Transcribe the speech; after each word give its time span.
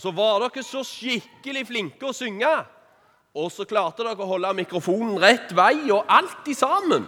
Og 0.00 0.02
så 0.06 0.10
var 0.16 0.38
dere 0.40 0.62
så 0.64 0.80
skikkelig 0.80 1.66
flinke 1.68 2.06
å 2.08 2.14
synge. 2.16 2.48
Og 3.36 3.50
så 3.52 3.66
klarte 3.68 4.00
dere 4.00 4.16
å 4.24 4.28
holde 4.30 4.54
mikrofonen 4.56 5.18
rett 5.20 5.50
vei 5.52 5.90
og 5.92 6.06
alt 6.08 6.46
i 6.48 6.54
sammen. 6.56 7.02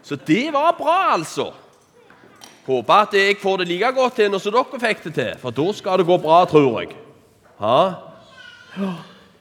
Så 0.00 0.16
det 0.16 0.46
var 0.54 0.70
bra, 0.78 0.94
altså. 1.18 1.50
Håper 2.64 2.94
at 2.96 3.12
jeg 3.12 3.34
får 3.42 3.60
det 3.60 3.66
like 3.68 3.90
godt 3.92 4.16
til 4.16 4.30
når 4.32 4.46
dere 4.54 4.80
fikk 4.80 5.02
det 5.04 5.12
til, 5.18 5.34
for 5.42 5.52
da 5.52 5.66
skal 5.76 6.00
det 6.00 6.06
gå 6.08 6.16
bra, 6.22 6.38
tror 6.48 6.78
jeg. 6.80 6.94
Ha? 7.58 7.80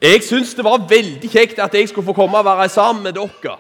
Jeg 0.03 0.25
syns 0.27 0.51
det 0.57 0.65
var 0.67 0.83
veldig 0.89 1.29
kjekt 1.31 1.61
at 1.63 1.77
jeg 1.79 1.87
skulle 1.87 2.09
få 2.09 2.15
komme 2.17 2.41
og 2.41 2.49
være 2.49 2.65
sammen 2.73 3.05
med 3.07 3.15
dere 3.15 3.53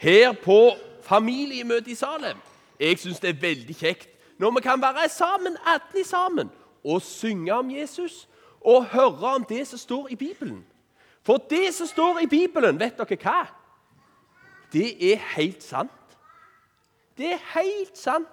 her 0.00 0.32
på 0.40 0.72
familiemøtet 1.04 1.92
i 1.92 1.98
Salem. 2.00 2.40
Jeg 2.80 2.96
syns 3.04 3.20
det 3.20 3.34
er 3.34 3.44
veldig 3.44 3.76
kjekt 3.76 4.08
når 4.40 4.56
vi 4.56 4.64
kan 4.70 4.80
være 4.80 5.04
sammen, 5.12 5.60
alle 5.68 6.06
sammen, 6.08 6.48
og 6.80 7.04
synge 7.04 7.52
om 7.52 7.68
Jesus 7.76 8.24
og 8.66 8.88
høre 8.90 9.34
om 9.36 9.44
det 9.46 9.62
som 9.66 9.78
står 9.78 10.08
i 10.10 10.18
Bibelen. 10.18 10.64
For 11.22 11.38
det 11.50 11.74
som 11.74 11.86
står 11.86 12.18
i 12.24 12.26
Bibelen, 12.26 12.80
vet 12.80 12.98
dere 12.98 13.18
hva? 13.22 13.44
Det 14.72 15.12
er 15.12 15.22
helt 15.36 15.62
sant. 15.62 16.18
Det 17.18 17.32
er 17.32 17.42
helt 17.54 17.98
sant. 17.98 18.28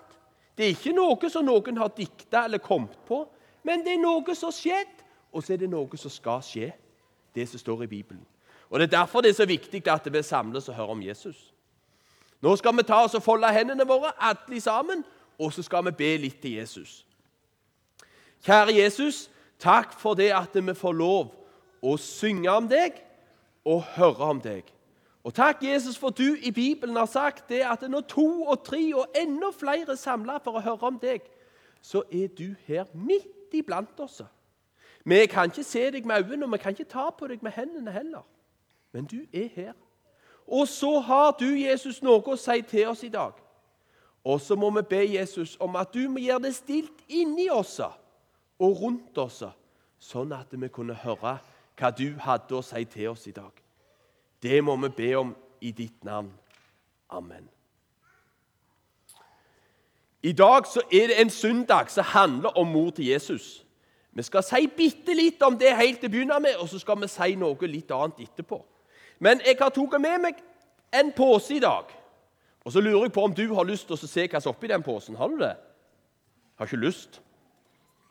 Det 0.57 0.65
er 0.65 0.75
ikke 0.75 0.93
noe 0.93 1.29
som 1.29 1.45
noen 1.45 1.77
har 1.77 1.93
dikta 1.97 2.43
eller 2.45 2.61
kommet 2.61 2.97
på, 3.07 3.23
men 3.63 3.85
det 3.85 3.95
er 3.95 4.01
noe 4.01 4.35
som 4.35 4.51
har 4.51 4.57
skjedd, 4.57 4.99
og 5.33 5.43
så 5.43 5.53
er 5.53 5.63
det 5.63 5.69
noe 5.71 5.97
som 5.97 6.13
skal 6.13 6.43
skje. 6.45 6.73
Det 7.33 7.47
som 7.49 7.59
står 7.59 7.83
i 7.83 7.89
Bibelen. 7.89 8.25
Og 8.69 8.79
Det 8.79 8.85
er 8.85 8.97
derfor 8.97 9.21
det 9.21 9.29
er 9.29 9.33
så 9.33 9.45
viktig 9.45 9.87
at 9.87 10.13
vi 10.13 10.21
samles 10.21 10.69
og 10.69 10.75
hører 10.75 10.91
om 10.91 11.01
Jesus. 11.01 11.53
Nå 12.41 12.55
skal 12.55 12.77
vi 12.77 12.83
ta 12.83 13.03
oss 13.03 13.15
og 13.15 13.23
folde 13.23 13.49
hendene 13.53 13.87
våre, 13.87 14.11
alle 14.19 14.61
sammen, 14.61 15.03
og 15.39 15.53
så 15.53 15.63
skal 15.63 15.85
vi 15.85 15.91
be 15.91 16.17
litt 16.17 16.41
til 16.41 16.51
Jesus. 16.51 17.05
Kjære 18.45 18.75
Jesus, 18.75 19.29
takk 19.63 19.95
for 19.99 20.19
det 20.19 20.31
at 20.35 20.55
vi 20.55 20.75
får 20.75 20.95
lov 20.99 21.31
å 21.83 21.95
synge 21.99 22.51
om 22.51 22.67
deg 22.67 22.99
og 23.65 23.83
høre 23.95 24.31
om 24.33 24.41
deg. 24.43 24.67
Og 25.23 25.33
takk, 25.33 25.63
Jesus, 25.63 25.97
for 25.97 26.11
du 26.11 26.35
i 26.35 26.51
Bibelen 26.51 26.95
har 26.99 27.07
sagt 27.07 27.49
det 27.49 27.61
at 27.63 27.81
når 27.87 28.01
to 28.11 28.43
og 28.43 28.65
tre 28.65 28.81
og 28.95 29.15
enda 29.15 29.53
flere 29.55 29.95
er 29.95 29.99
samla 29.99 30.41
for 30.43 30.59
å 30.59 30.63
høre 30.63 30.89
om 30.91 30.99
deg, 30.99 31.23
så 31.81 32.03
er 32.11 32.27
du 32.27 32.55
her 32.67 32.85
midt 32.93 33.55
iblant 33.55 33.99
oss. 34.03 34.21
Vi 35.05 35.25
kan 35.31 35.51
ikke 35.51 35.63
se 35.63 35.91
deg 35.91 36.05
med 36.05 36.23
øynene, 36.23 36.45
og 36.45 36.51
vi 36.51 36.57
kan 36.57 36.75
ikke 36.75 36.91
ta 36.91 37.09
på 37.11 37.27
deg 37.27 37.43
med 37.43 37.51
hendene 37.55 37.91
heller. 37.91 38.23
Men 38.91 39.05
du 39.05 39.23
er 39.33 39.47
her. 39.55 39.73
Og 40.47 40.67
så 40.67 40.99
har 40.99 41.31
du, 41.39 41.47
Jesus, 41.55 42.01
noe 42.03 42.23
å 42.23 42.39
si 42.39 42.61
til 42.67 42.87
oss 42.91 43.03
i 43.03 43.11
dag. 43.11 43.35
Og 44.23 44.41
så 44.41 44.55
må 44.55 44.69
vi 44.75 44.83
be 44.89 45.03
Jesus 45.15 45.57
om 45.59 45.75
at 45.75 45.91
du 45.93 46.07
må 46.09 46.23
gjøre 46.23 46.47
det 46.47 46.55
stilt 46.55 47.03
inni 47.07 47.49
oss 47.51 47.79
og 48.63 48.79
rundt 48.81 49.17
oss, 49.19 49.41
sånn 49.99 50.31
at 50.35 50.53
vi 50.55 50.69
kunne 50.71 50.95
høre 51.03 51.37
hva 51.79 51.89
du 51.95 52.13
hadde 52.21 52.55
å 52.55 52.63
si 52.65 52.83
til 52.85 53.11
oss 53.11 53.27
i 53.27 53.35
dag. 53.35 53.51
Det 54.43 54.61
må 54.63 54.75
vi 54.83 54.91
be 54.95 55.11
om 55.19 55.33
i 55.63 55.71
ditt 55.71 56.03
navn. 56.03 56.31
Amen. 57.09 57.49
I 60.23 60.31
dag 60.31 60.67
så 60.67 60.81
er 60.91 61.11
det 61.11 61.19
en 61.21 61.29
søndag 61.29 61.91
som 61.91 62.03
handler 62.07 62.57
om 62.57 62.67
mor 62.67 62.91
til 62.95 63.05
Jesus. 63.11 63.65
Vi 64.13 64.23
skal 64.23 64.43
si 64.45 64.67
bitte 64.67 65.15
litt 65.15 65.41
om 65.43 65.57
det 65.59 65.73
helt 65.75 65.99
til 65.99 66.11
å 66.11 66.13
begynne 66.13 66.39
med, 66.39 66.55
og 66.61 66.69
så 66.69 66.79
skal 66.79 67.01
vi 67.01 67.09
si 67.11 67.33
noe 67.39 67.67
litt 67.67 67.91
annet 67.91 68.21
etterpå. 68.27 68.61
Men 69.19 69.41
jeg 69.45 69.57
har 69.59 69.73
tatt 69.73 69.99
med 69.99 70.21
meg 70.23 70.39
en 70.93 71.11
pose 71.15 71.57
i 71.57 71.63
dag. 71.63 71.89
Og 72.63 72.71
så 72.71 72.79
lurer 72.79 73.07
jeg 73.07 73.15
på 73.15 73.25
om 73.25 73.35
du 73.35 73.47
har 73.55 73.67
lyst 73.67 73.89
til 73.89 73.97
å 73.97 74.07
se 74.07 74.27
hva 74.27 74.39
som 74.39 74.53
er 74.53 74.55
oppi 74.55 74.71
den 74.71 74.85
posen. 74.85 75.17
Har 75.19 75.31
du 75.31 75.41
det? 75.41 75.55
Har 76.55 76.69
ikke 76.69 76.85
lyst? 76.85 77.19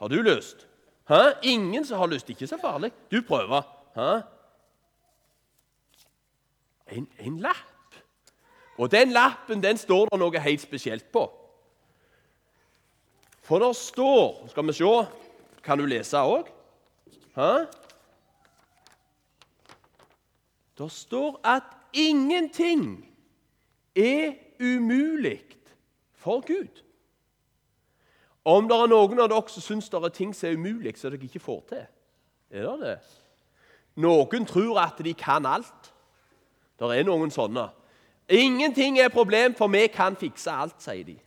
Har 0.03 0.09
du 0.09 0.23
lyst? 0.23 0.69
Hæ? 1.09 1.33
Ingen 1.43 1.85
som 1.85 1.99
har 1.99 2.07
lyst. 2.07 2.31
Ikke 2.31 2.47
så 2.47 2.59
farlig. 2.61 2.93
Du 3.13 3.23
prøver. 3.29 3.63
Hæ? 3.95 4.21
En, 6.97 7.09
en 7.19 7.41
lapp. 7.41 7.95
Og 8.79 8.91
den 8.91 9.09
lappen 9.09 9.63
den 9.63 9.79
står 9.79 10.09
det 10.11 10.19
noe 10.19 10.41
helt 10.43 10.61
spesielt 10.61 11.07
på. 11.13 11.23
For 13.43 13.63
det 13.63 13.77
står 13.77 14.49
Skal 14.51 14.67
vi 14.67 14.73
se 14.73 14.91
Kan 15.63 15.79
du 15.79 15.87
lese 15.87 16.19
òg? 16.19 16.51
Det 20.79 20.91
står 20.93 21.41
at 21.45 21.63
ingenting 21.93 23.07
er 23.97 24.35
umulig 24.61 25.45
for 26.15 26.41
Gud. 26.41 26.83
Om 28.45 28.69
det 28.69 28.77
er 28.77 28.91
noen 28.91 29.21
av 29.23 29.29
dere 29.31 29.53
som 29.55 29.63
syns 29.63 29.91
det 29.91 30.01
er 30.03 30.15
ting 30.15 30.33
som 30.35 30.49
er 30.49 30.57
umulig, 30.59 30.97
som 30.99 31.13
dere 31.13 31.29
ikke 31.29 31.43
får 31.43 31.61
til, 31.69 31.85
er 32.51 32.67
det 32.67 32.79
det? 32.81 32.97
Noen 34.03 34.47
tror 34.49 34.81
at 34.83 34.99
de 35.05 35.13
kan 35.15 35.47
alt. 35.47 35.93
Det 36.81 36.91
er 36.99 37.07
noen 37.07 37.31
sånne. 37.31 37.69
Ingenting 38.33 38.99
er 38.99 39.13
problem, 39.13 39.55
for 39.55 39.69
vi 39.69 39.87
kan 39.93 40.17
fikse 40.17 40.51
alt, 40.51 40.79
sier 40.83 41.05
de. 41.05 41.19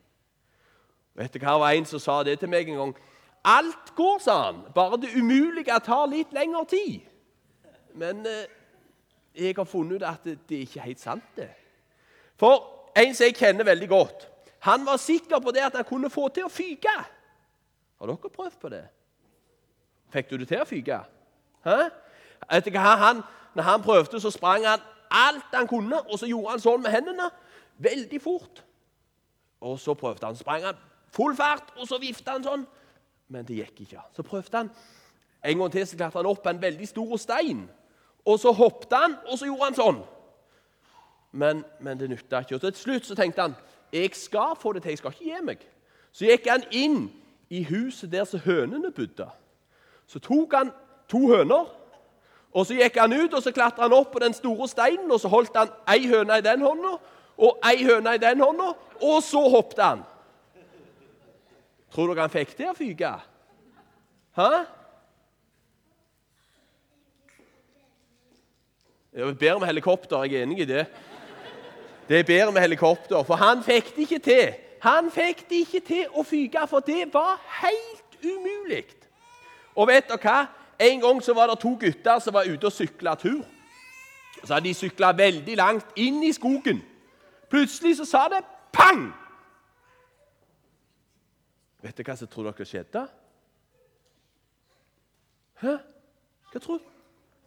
Vet 1.15 1.33
du 1.33 1.39
hva, 1.39 1.53
Det 1.53 1.61
var 1.61 1.71
en 1.71 1.85
som 1.85 1.99
sa 1.99 2.23
det 2.23 2.39
til 2.39 2.49
meg 2.49 2.69
en 2.69 2.81
gang. 2.81 2.95
Alt 3.45 3.95
går, 3.95 4.19
sa 4.19 4.35
han. 4.45 4.63
Bare 4.75 4.97
det 4.97 5.13
umulige 5.15 5.79
tar 5.85 6.07
litt 6.11 6.33
lengre 6.33 6.65
tid. 6.65 7.05
Men 7.93 8.25
eh, 8.25 8.47
jeg 9.35 9.55
har 9.55 9.63
funnet 9.63 10.01
ut 10.01 10.07
at 10.07 10.23
det, 10.23 10.39
det 10.49 10.57
er 10.57 10.61
ikke 10.67 10.81
helt 10.81 10.99
sant, 10.99 11.23
det. 11.35 11.49
For 12.35 12.91
en 12.97 13.15
som 13.15 13.29
jeg 13.29 13.37
kjenner 13.37 13.63
veldig 13.63 13.87
godt 13.89 14.27
han 14.65 14.85
var 14.85 14.97
sikker 14.97 15.39
på 15.39 15.51
det 15.53 15.61
at 15.61 15.75
han 15.77 15.85
kunne 15.85 16.09
få 16.09 16.27
til 16.33 16.47
å 16.47 16.51
fyke. 16.51 16.93
Har 17.99 18.09
dere 18.09 18.31
prøvd 18.33 18.57
på 18.61 18.71
det? 18.73 18.81
Fikk 20.13 20.31
du 20.31 20.37
det 20.41 20.47
til 20.49 20.63
å 20.63 20.67
fyke? 20.69 20.97
Han, 21.65 23.21
når 23.53 23.67
han 23.67 23.83
prøvde, 23.85 24.19
så 24.21 24.31
sprang 24.33 24.65
han 24.65 24.81
alt 25.11 25.53
han 25.53 25.69
kunne, 25.69 26.01
og 26.09 26.19
så 26.19 26.29
gjorde 26.29 26.55
han 26.55 26.63
sånn 26.63 26.81
med 26.81 26.95
hendene. 26.95 27.29
Veldig 27.77 28.21
fort. 28.21 28.63
Og 29.61 29.77
så 29.79 29.93
prøvde 29.93 30.25
han. 30.25 30.35
sprang 30.35 30.65
han 30.65 30.81
full 31.13 31.35
fart, 31.37 31.71
og 31.77 31.87
så 31.87 31.99
vifta 32.01 32.35
han 32.35 32.45
sånn. 32.45 32.65
Men 33.29 33.45
det 33.45 33.59
gikk 33.61 33.85
ikke. 33.85 34.01
Så 34.17 34.25
prøvde 34.25 34.57
han 34.63 34.73
en 35.45 35.61
gang 35.61 35.71
til, 35.71 35.87
så 35.87 35.97
klarte 35.97 36.19
han 36.19 36.29
opp 36.29 36.47
en 36.49 36.61
veldig 36.61 36.89
stor 36.89 37.15
stein. 37.21 37.65
Og 38.25 38.39
så 38.41 38.51
hoppet 38.51 38.93
han, 38.97 39.17
og 39.29 39.37
så 39.37 39.45
gjorde 39.45 39.69
han 39.69 39.77
sånn. 39.77 40.03
Men, 41.35 41.63
men 41.79 41.99
det 41.99 42.09
nytta 42.09 42.41
ikke. 42.41 42.57
Og 42.57 42.65
til 42.65 42.77
slutt 42.79 43.09
så 43.09 43.17
tenkte 43.17 43.45
han 43.45 43.57
jeg 43.93 44.15
skal 44.15 44.55
få 44.59 44.73
det 44.73 44.83
til, 44.83 44.89
jeg 44.89 44.97
skal 44.97 45.13
ikke 45.13 45.23
gi 45.23 45.45
meg. 45.45 45.65
Så 46.11 46.27
gikk 46.29 46.47
han 46.49 46.63
inn 46.71 46.99
i 47.49 47.63
huset 47.67 48.11
der 48.11 48.25
som 48.27 48.43
hønene 48.45 48.91
bodde. 48.95 49.27
Så 50.07 50.19
tok 50.19 50.53
han 50.53 50.71
to 51.11 51.27
høner, 51.27 51.67
og 52.55 52.65
så 52.65 52.77
gikk 52.77 52.97
han 53.01 53.13
ut 53.13 53.33
og 53.33 53.43
så 53.43 53.51
klatra 53.51 53.89
han 53.89 53.97
opp 53.97 54.13
på 54.13 54.21
den 54.23 54.33
store 54.33 54.67
steinen. 54.71 55.11
og 55.11 55.19
Så 55.19 55.27
holdt 55.27 55.57
han 55.57 55.73
ei 55.91 56.07
høne 56.07 56.39
i 56.39 56.45
den 56.45 56.63
hånda 56.63 56.95
og 57.37 57.65
ei 57.67 57.83
høne 57.83 58.15
i 58.15 58.21
den 58.21 58.39
hånda, 58.39 58.71
og 59.01 59.17
så 59.23 59.41
hoppet 59.51 59.81
han. 59.83 60.03
Tror 61.91 62.11
dere 62.11 62.25
han 62.25 62.31
fikk 62.31 62.55
det 62.57 62.69
å 62.71 62.77
fyke? 62.77 63.11
Hæ? 64.35 64.49
Jeg 69.15 69.37
bedre 69.39 69.59
med 69.59 69.67
helikopter, 69.67 70.23
jeg 70.23 70.39
er 70.39 70.43
enig 70.43 70.59
i 70.63 70.67
det. 70.67 70.87
Det 72.09 72.19
er 72.19 72.23
bedre 72.23 72.51
med 72.51 72.61
helikopter, 72.61 73.23
for 73.23 73.35
han 73.35 73.63
fikk 73.63 73.95
det 73.95 74.01
ikke 74.05 74.19
til. 74.19 74.53
Han 74.81 75.09
fikk 75.11 75.49
det 75.49 75.63
ikke 75.65 75.79
til 75.87 76.05
å 76.13 76.23
fyke, 76.23 76.67
for 76.69 76.85
det 76.85 77.07
var 77.13 77.39
helt 77.61 78.19
umulig. 78.21 78.85
Og 79.75 79.89
vet 79.89 80.07
dere 80.09 80.21
hva? 80.21 80.37
En 80.79 81.01
gang 81.01 81.21
så 81.23 81.33
var 81.33 81.49
det 81.49 81.59
to 81.59 81.71
gutter 81.79 82.19
som 82.19 82.35
var 82.35 82.49
ute 82.51 82.67
og 82.67 82.73
sykla 82.73 83.15
tur. 83.15 83.41
Så 84.43 84.53
hadde 84.53 84.67
de 84.67 84.73
sykla 84.77 85.13
veldig 85.17 85.55
langt 85.57 85.95
inn 85.97 86.19
i 86.23 86.33
skogen. 86.35 86.83
Plutselig 87.49 87.95
så 87.97 88.05
sa 88.05 88.25
det 88.29 88.43
pang! 88.75 89.07
Vet 91.81 91.97
dere 91.97 92.11
hva 92.11 92.17
som 92.19 92.29
tror 92.29 92.51
dere 92.51 92.67
skjedde? 92.67 93.05
Hæ? 95.63 95.77
Hva 96.51 96.61
tror 96.61 96.83
du? 96.83 96.91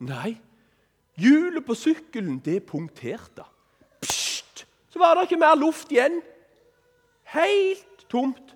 Nei, 0.08 0.36
hjulet 1.18 1.64
på 1.66 1.76
sykkelen 1.78 2.40
det 2.42 2.60
punkterte 2.66 3.46
var 4.98 5.14
det 5.14 5.28
ikke 5.28 5.40
mer 5.40 5.56
luft 5.56 5.92
igjen. 5.92 6.20
Helt 7.34 8.08
tomt. 8.10 8.54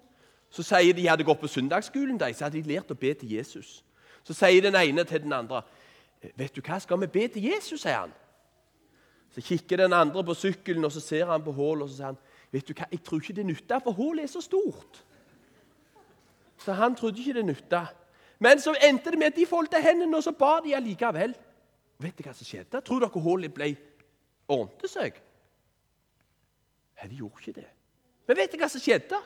Så 0.52 0.62
sier 0.62 0.92
de 0.92 1.06
hadde 1.08 1.24
gått 1.24 1.40
på 1.40 1.48
søndagsskolen, 1.48 2.18
de, 2.20 2.34
så 2.34 2.44
hadde 2.44 2.60
de 2.60 2.74
lært 2.74 2.90
å 2.92 2.98
be 2.98 3.14
til 3.16 3.38
Jesus. 3.38 3.80
Så 4.22 4.36
sier 4.36 4.62
den 4.62 4.76
ene 4.76 5.04
til 5.04 5.22
den 5.22 5.32
andre, 5.32 5.62
'Vet 6.36 6.54
du 6.54 6.60
hva, 6.60 6.78
skal 6.78 7.00
vi 7.00 7.06
be 7.06 7.28
til 7.28 7.42
Jesus?' 7.42 7.80
sier 7.82 7.98
han. 7.98 8.12
Så 9.34 9.40
kikker 9.40 9.76
den 9.76 9.92
andre 9.92 10.24
på 10.24 10.34
sykkelen, 10.34 10.84
og 10.84 10.92
så 10.92 11.00
ser 11.00 11.26
han 11.26 11.42
på 11.42 11.52
hullet, 11.52 11.82
og 11.82 11.88
så 11.88 11.96
sier 11.96 12.06
han, 12.06 12.18
'Vet 12.52 12.68
du 12.68 12.74
hva, 12.74 12.86
jeg 12.92 13.02
tror 13.02 13.20
ikke 13.20 13.32
det 13.32 13.46
nytter, 13.46 13.78
for 13.78 13.92
hullet 13.92 14.22
er 14.22 14.26
så 14.26 14.40
stort.' 14.40 15.04
Så 16.58 16.72
han 16.72 16.94
trodde 16.94 17.18
ikke 17.18 17.32
det 17.32 17.44
nytta. 17.44 17.86
Men 18.38 18.60
så 18.60 18.74
endte 18.88 19.10
det 19.10 19.18
med 19.18 19.26
at 19.26 19.36
de 19.36 19.46
foldet 19.46 19.82
hendene, 19.82 20.16
og 20.16 20.22
så 20.22 20.32
ba 20.32 20.60
de 20.64 20.76
allikevel. 20.76 21.34
Vet 21.98 22.18
du 22.18 22.22
hva 22.22 22.34
som 22.34 22.46
skjedde? 22.46 22.80
Tror 22.80 23.00
dere 23.00 23.20
hullet 23.22 23.54
ble 23.54 23.76
ordnet 24.48 24.90
seg? 24.90 25.18
Nei, 27.02 27.10
de 27.10 27.18
gjorde 27.18 27.42
ikke 27.42 27.60
det. 27.60 27.68
Men 28.28 28.38
vet 28.38 28.52
du 28.52 28.60
hva 28.60 28.68
som 28.70 28.82
skjedde? 28.82 29.18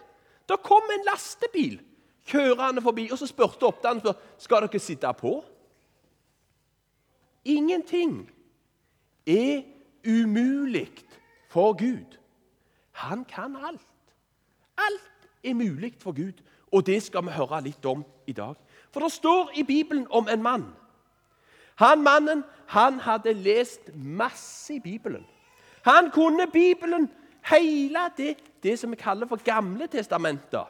Da 0.49 0.57
kom 0.57 0.89
en 0.95 1.05
lastebil 1.05 1.77
kjørende 2.27 2.83
forbi, 2.83 3.11
og 3.13 3.21
så 3.21 3.29
spurte 3.29 3.69
oppdanneren 3.69 4.17
skal 4.41 4.65
dere 4.65 4.81
sitte 4.81 5.11
på. 5.19 5.35
Ingenting 7.45 8.25
er 9.27 9.63
umulig 10.07 10.89
for 11.53 11.77
Gud. 11.77 12.17
Han 12.97 13.25
kan 13.29 13.57
alt. 13.57 13.85
Alt 14.79 15.29
er 15.45 15.55
mulig 15.55 15.95
for 16.01 16.17
Gud, 16.17 16.41
og 16.73 16.87
det 16.87 17.03
skal 17.03 17.27
vi 17.27 17.37
høre 17.37 17.61
litt 17.63 17.85
om 17.87 18.05
i 18.27 18.33
dag. 18.33 18.57
For 18.91 19.05
det 19.05 19.13
står 19.13 19.53
i 19.55 19.63
Bibelen 19.63 20.07
om 20.11 20.29
en 20.29 20.43
mann. 20.43 20.67
Han 21.77 22.03
mannen 22.03 22.45
han 22.67 23.01
hadde 23.01 23.33
lest 23.33 23.95
masse 23.95 24.75
i 24.75 24.81
Bibelen. 24.81 25.27
Han 25.85 26.11
kunne 26.11 26.47
Bibelen, 26.53 27.11
hele 27.51 27.99
det, 28.17 28.37
det 28.63 28.79
som 28.79 28.91
vi 28.91 28.97
kaller 28.97 29.27
for 29.27 29.41
Gamle 29.45 29.87
testamenter. 29.87 30.67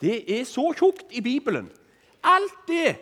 Det 0.00 0.40
er 0.40 0.44
så 0.44 0.72
tjukt 0.72 1.06
i 1.10 1.20
Bibelen. 1.20 1.70
Alt 2.24 2.68
det, 2.68 2.96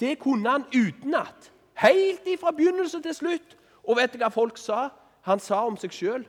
det 0.00 0.18
kunne 0.18 0.50
han 0.50 0.64
utenat. 0.74 1.52
Helt 1.74 2.40
fra 2.40 2.50
begynnelse 2.50 3.02
til 3.02 3.14
slutt. 3.14 3.56
Og 3.84 3.96
vet 3.96 4.12
du 4.12 4.18
hva 4.18 4.28
folk 4.28 4.58
sa? 4.58 4.88
Han 5.22 5.40
sa 5.40 5.64
om 5.66 5.76
seg 5.76 5.92
sjøl 5.92 6.22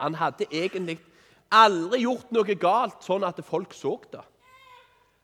Han 0.00 0.14
hadde 0.14 0.46
egentlig 0.50 0.98
aldri 1.52 2.00
gjort 2.02 2.30
noe 2.32 2.54
galt 2.56 3.04
sånn 3.04 3.24
at 3.24 3.38
folk 3.44 3.74
så 3.76 3.98
det. 4.10 4.22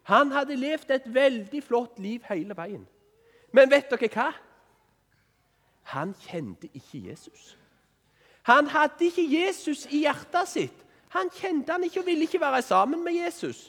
Han 0.08 0.32
hadde 0.32 0.56
levd 0.56 0.90
et 0.90 1.08
veldig 1.14 1.62
flott 1.64 1.98
liv 1.98 2.22
hele 2.28 2.56
veien. 2.56 2.86
Men 3.52 3.70
vet 3.70 3.90
dere 3.90 4.08
hva? 4.12 4.28
Han 5.92 6.14
kjente 6.20 6.68
ikke 6.72 7.00
Jesus. 7.08 7.57
Han 8.48 8.68
hadde 8.72 9.10
ikke 9.10 9.24
Jesus 9.28 9.84
i 9.92 10.06
hjertet 10.06 10.48
sitt. 10.48 10.84
Han 11.12 11.28
kjente 11.32 11.72
han 11.72 11.84
ikke 11.84 12.00
og 12.00 12.06
ville 12.06 12.24
ikke 12.24 12.40
være 12.40 12.62
sammen 12.62 13.04
med 13.04 13.12
Jesus. 13.12 13.68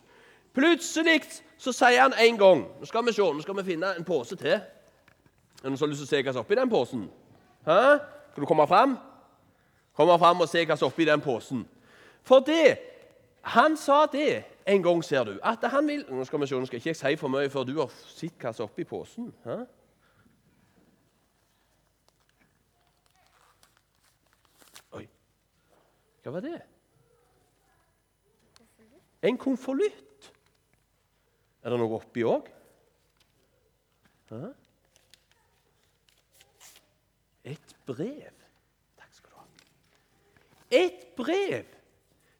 Plutselig 0.55 1.21
så 1.59 1.71
sier 1.75 2.01
han 2.01 2.15
en 2.19 2.37
gang 2.39 2.61
Nå 2.79 2.87
skal 2.87 3.05
vi 3.05 3.13
se, 3.13 3.21
nå 3.21 3.43
skal 3.43 3.57
vi 3.59 3.65
finne 3.67 3.91
en 3.97 4.07
pose 4.07 4.35
til. 4.39 4.55
Er 4.55 5.63
det 5.63 5.71
noen 5.71 5.77
som 5.77 5.87
har 5.87 5.91
lyst 5.91 6.03
til 6.03 6.07
å 6.07 6.11
se 6.13 6.21
hva 6.23 6.33
som 6.33 6.39
er 6.39 6.45
oppi 6.45 6.57
den 6.59 6.71
posen? 6.71 7.01
Hæ? 7.67 7.81
Skal 8.31 8.43
du 8.43 8.47
komme 8.47 8.67
fram? 8.67 8.95
Komme 9.95 10.15
fram 10.19 10.45
og 10.45 10.49
se 10.49 10.63
hva 10.63 10.77
som 10.79 10.87
er 10.87 10.93
oppi 10.93 11.07
den 11.07 11.23
posen. 11.23 11.65
For 12.23 12.39
det 12.39 12.77
Han 13.41 13.77
sa 13.77 14.05
det 14.11 14.43
en 14.67 14.83
gang, 14.83 15.03
ser 15.03 15.23
du, 15.23 15.39
at 15.43 15.63
han 15.71 15.87
vil 15.87 16.05
Nå 16.09 16.25
skal 16.25 16.39
vi 16.39 16.47
se, 16.47 16.55
nå 16.55 16.65
skal 16.65 16.77
jeg 16.77 16.87
ikke 16.87 16.99
si 16.99 17.15
for 17.15 17.31
mye 17.31 17.49
før 17.49 17.63
du 17.63 17.77
har 17.79 17.91
sett 18.07 18.35
hva 18.39 18.51
som 18.53 18.63
er 18.63 18.71
oppi 18.71 18.83
posen. 18.83 19.33
Hæ? 19.45 19.63
Hva 26.23 26.33
var 26.35 26.43
det? 26.45 26.61
En 29.21 29.37
konvolutt. 29.37 30.31
Er 31.63 31.73
det 31.73 31.79
noe 31.79 31.99
oppi 31.99 32.23
òg? 32.23 32.47
Et 37.49 37.75
brev. 37.85 38.35
Takk 38.99 39.13
skal 39.17 39.31
du 39.31 39.37
ha. 39.39 39.47
Et 40.71 41.03
brev! 41.17 41.75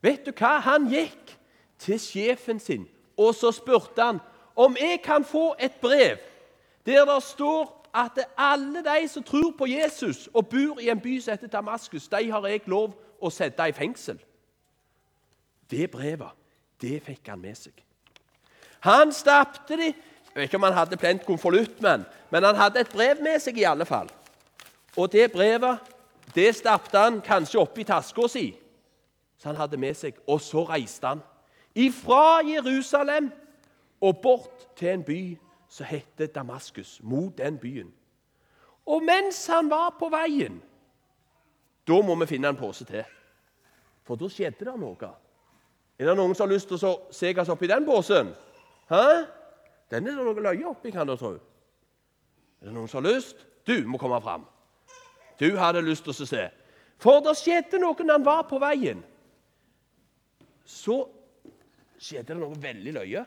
Vet 0.01 0.25
du 0.27 0.31
hva? 0.31 0.59
Han 0.63 0.87
gikk 0.91 1.35
til 1.79 1.99
sjefen 1.99 2.59
sin, 2.59 2.85
og 3.17 3.33
så 3.35 3.51
spurte 3.55 4.03
han 4.03 4.21
om 4.59 4.75
jeg 4.79 5.01
kan 5.03 5.23
få 5.23 5.53
et 5.59 5.75
brev 5.81 6.19
der 6.85 7.05
det 7.05 7.23
står 7.23 7.75
at 7.93 8.19
alle 8.37 8.83
de 8.83 9.07
som 9.07 9.23
tror 9.23 9.51
på 9.57 9.65
Jesus 9.65 10.29
og 10.33 10.49
bor 10.49 10.79
i 10.79 10.89
en 10.89 10.99
by 10.99 11.19
som 11.19 11.31
heter 11.31 11.47
Damaskus, 11.47 12.07
de 12.07 12.31
har 12.31 12.47
jeg 12.47 12.61
lov 12.65 12.93
å 13.21 13.31
sette 13.33 13.68
i 13.69 13.75
fengsel. 13.75 14.19
Det 15.69 15.89
brevet, 15.92 16.33
det 16.81 17.00
fikk 17.06 17.30
han 17.30 17.42
med 17.42 17.57
seg. 17.57 17.74
Han 18.88 19.13
stappet 19.13 19.75
de 19.77 19.94
Jeg 20.30 20.44
vet 20.44 20.51
ikke 20.51 20.60
om 20.60 20.68
han 20.68 20.77
hadde 20.77 20.98
plent 20.98 21.24
konvolutt, 21.25 21.80
men, 21.81 22.04
men 22.30 22.45
han 22.45 22.56
hadde 22.56 22.83
et 22.83 22.92
brev 22.94 23.18
med 23.25 23.42
seg 23.42 23.57
i 23.57 23.66
alle 23.66 23.86
fall. 23.86 24.07
Og 24.95 25.10
det 25.12 25.31
brevet 25.33 25.81
det 26.36 26.51
stappet 26.56 26.94
han 26.94 27.18
kanskje 27.25 27.60
oppi 27.60 27.83
taska 27.83 28.27
si, 28.30 28.51
så 29.42 29.50
han 29.50 29.57
hadde 29.57 29.80
med 29.81 29.98
seg. 29.98 30.19
Og 30.30 30.38
så 30.42 30.63
reiste 30.69 31.07
han 31.07 31.24
ifra 31.74 32.44
Jerusalem 32.45 33.31
og 34.01 34.22
bort 34.22 34.68
til 34.77 34.94
en 34.94 35.04
by 35.04 35.22
som 35.69 35.89
heter 35.89 36.27
Damaskus, 36.27 37.00
mot 37.04 37.38
den 37.38 37.57
byen. 37.57 37.89
Og 38.86 39.04
mens 39.04 39.48
han 39.48 39.69
var 39.69 39.95
på 40.00 40.10
veien 40.13 40.62
Da 41.89 41.97
må 42.06 42.15
vi 42.21 42.30
finne 42.30 42.51
en 42.51 42.59
pose 42.59 42.86
til, 42.86 43.01
for 44.06 44.19
da 44.19 44.30
skjedde 44.30 44.68
det 44.68 44.75
noe. 44.77 45.09
Er 46.00 46.12
det 46.12 46.15
noen 46.15 46.36
som 46.38 46.45
har 46.45 46.53
lyst 46.53 46.69
til 46.69 46.77
å 46.86 46.94
se 47.12 47.33
hva 47.33 47.44
som 47.44 47.56
er 47.56 47.57
oppi 47.57 47.69
den 47.71 47.88
posen? 47.88 48.30
Hæ? 48.91 49.06
Den 49.89 50.07
er 50.07 50.19
det 50.19 50.25
noe 50.27 50.45
løye 50.45 50.69
oppi, 50.69 50.94
kan 50.94 51.09
du 51.09 51.15
tro. 51.18 51.33
Er 52.62 52.69
det 52.69 52.75
noen 52.75 52.88
som 52.91 53.01
har 53.01 53.09
lyst? 53.15 53.41
Du 53.65 53.88
må 53.89 53.97
komme 53.97 54.21
fram. 54.21 54.45
Du 55.39 55.50
hadde 55.57 55.81
lyst 55.81 56.06
til 56.06 56.13
å 56.13 56.30
se. 56.30 56.45
For 57.00 57.24
det 57.24 57.38
skjedde 57.39 57.80
noe 57.81 58.06
når 58.06 58.18
han 58.18 58.25
var 58.27 58.45
på 58.50 58.59
veien. 58.62 59.01
Så 60.68 61.01
skjedde 61.97 62.36
det 62.36 62.41
noe 62.41 62.59
veldig 62.59 62.95
løye. 63.00 63.25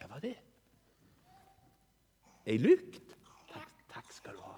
Hva 0.00 0.08
var 0.10 0.24
det? 0.24 0.34
Ei 2.46 2.58
lukt. 2.60 3.16
Takk, 3.52 3.72
takk 3.92 4.12
skal 4.12 4.36
du 4.36 4.42
ha. 4.44 4.54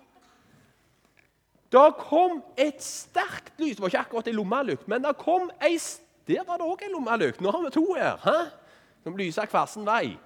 Da 1.72 1.90
kom 1.98 2.40
et 2.58 2.82
sterkt 2.82 3.60
lys. 3.60 3.76
Det 3.76 3.84
var 3.84 3.92
ikke 3.92 4.04
akkurat 4.04 4.30
ei 4.30 4.36
lommelykt, 4.36 4.88
men 4.88 5.04
det 5.04 5.16
kom 5.22 5.50
ei 5.62 5.78
Der 6.26 6.42
var 6.42 6.58
det 6.58 6.66
òg 6.66 6.82
ei 6.82 6.90
lommelykt. 6.90 7.40
Nå 7.40 7.50
har 7.54 7.62
vi 7.62 7.70
to 7.70 7.84
her. 7.94 8.16
Hæ? 8.24 8.38
Som 9.02 9.16
lyser 9.16 9.46
hver 9.46 9.84
vei. 9.86 10.16